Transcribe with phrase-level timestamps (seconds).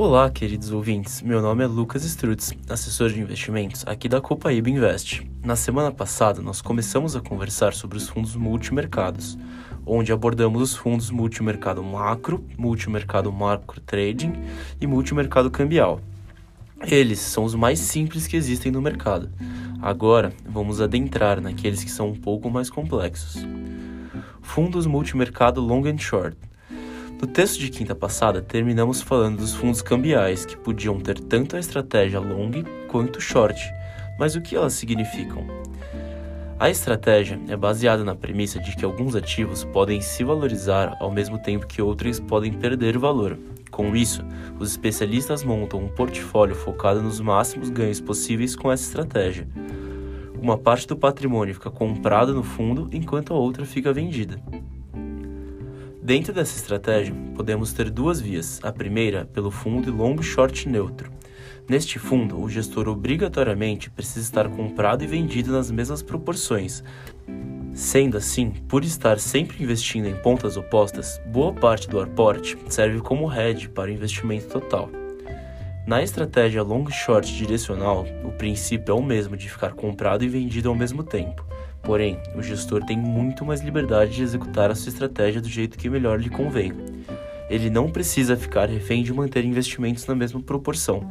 [0.00, 1.20] Olá, queridos ouvintes.
[1.22, 5.28] Meu nome é Lucas Strutz, assessor de investimentos aqui da Copaíba Invest.
[5.44, 9.36] Na semana passada, nós começamos a conversar sobre os fundos multimercados,
[9.84, 14.34] onde abordamos os fundos multimercado macro, multimercado macro trading
[14.80, 16.00] e multimercado cambial.
[16.86, 19.28] Eles são os mais simples que existem no mercado.
[19.82, 23.44] Agora, vamos adentrar naqueles que são um pouco mais complexos.
[24.42, 26.36] Fundos multimercado long and short
[27.20, 31.58] no texto de quinta passada, terminamos falando dos fundos cambiais, que podiam ter tanto a
[31.58, 33.60] estratégia long quanto short,
[34.18, 35.44] mas o que elas significam?
[36.60, 41.38] A estratégia é baseada na premissa de que alguns ativos podem se valorizar ao mesmo
[41.38, 43.36] tempo que outros podem perder valor.
[43.70, 44.24] Com isso,
[44.58, 49.48] os especialistas montam um portfólio focado nos máximos ganhos possíveis com essa estratégia.
[50.40, 54.40] Uma parte do patrimônio fica comprada no fundo enquanto a outra fica vendida.
[56.08, 58.60] Dentro dessa estratégia, podemos ter duas vias.
[58.62, 61.12] A primeira, pelo fundo long short neutro.
[61.68, 66.82] Neste fundo, o gestor obrigatoriamente precisa estar comprado e vendido nas mesmas proporções.
[67.74, 73.30] Sendo assim, por estar sempre investindo em pontas opostas, boa parte do aporte serve como
[73.30, 74.88] hedge para o investimento total.
[75.86, 80.70] Na estratégia long short direcional, o princípio é o mesmo de ficar comprado e vendido
[80.70, 81.46] ao mesmo tempo.
[81.82, 85.88] Porém, o gestor tem muito mais liberdade de executar a sua estratégia do jeito que
[85.88, 86.72] melhor lhe convém.
[87.48, 91.08] Ele não precisa ficar refém de manter investimentos na mesma proporção,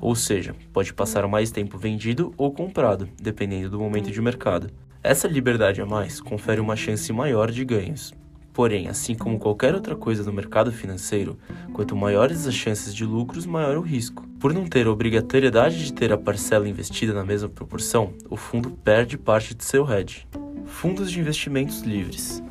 [0.00, 4.70] ou seja, pode passar mais tempo vendido ou comprado, dependendo do momento de mercado.
[5.02, 8.14] Essa liberdade a mais confere uma chance maior de ganhos.
[8.52, 11.38] Porém, assim como qualquer outra coisa no mercado financeiro,
[11.72, 14.26] quanto maiores as chances de lucros, maior o risco.
[14.38, 18.70] Por não ter a obrigatoriedade de ter a parcela investida na mesma proporção, o fundo
[18.70, 20.26] perde parte de seu hedge.
[20.66, 22.42] Fundos de investimentos livres.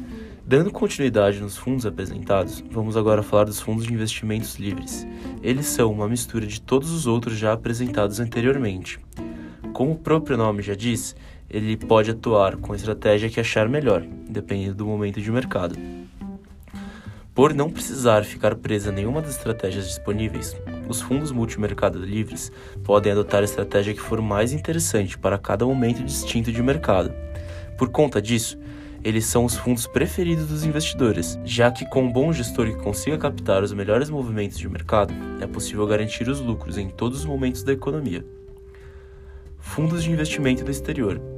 [0.43, 5.07] Dando continuidade nos fundos apresentados, vamos agora falar dos fundos de investimentos livres.
[5.41, 8.99] Eles são uma mistura de todos os outros já apresentados anteriormente.
[9.71, 11.15] Como o próprio nome já diz,
[11.51, 15.75] ele pode atuar com a estratégia que achar melhor, dependendo do momento de mercado.
[17.33, 20.55] Por não precisar ficar preso a nenhuma das estratégias disponíveis,
[20.87, 22.51] os fundos multimercado livres
[22.83, 27.13] podem adotar a estratégia que for mais interessante para cada momento distinto de mercado.
[27.77, 28.57] Por conta disso,
[29.03, 33.17] eles são os fundos preferidos dos investidores, já que com um bom gestor que consiga
[33.17, 37.63] captar os melhores movimentos de mercado, é possível garantir os lucros em todos os momentos
[37.63, 38.25] da economia.
[39.57, 41.30] Fundos de investimento no exterior.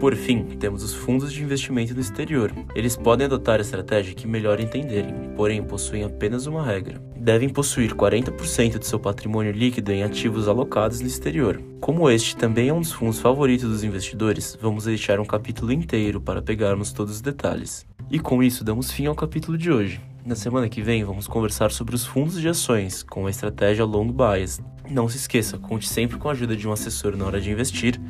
[0.00, 2.50] Por fim, temos os fundos de investimento no exterior.
[2.74, 6.98] Eles podem adotar a estratégia que melhor entenderem, porém possuem apenas uma regra.
[7.14, 11.62] Devem possuir 40% de seu patrimônio líquido em ativos alocados no exterior.
[11.82, 16.18] Como este também é um dos fundos favoritos dos investidores, vamos deixar um capítulo inteiro
[16.18, 17.84] para pegarmos todos os detalhes.
[18.10, 20.00] E com isso, damos fim ao capítulo de hoje.
[20.24, 24.10] Na semana que vem, vamos conversar sobre os fundos de ações com a estratégia long
[24.10, 24.62] bias.
[24.90, 28.00] Não se esqueça, conte sempre com a ajuda de um assessor na hora de investir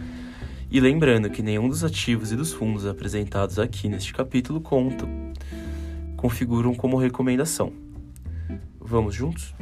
[0.70, 5.08] e lembrando que nenhum dos ativos e dos fundos apresentados aqui neste capítulo contam,
[6.16, 7.72] configuram como recomendação.
[8.78, 9.52] Vamos juntos?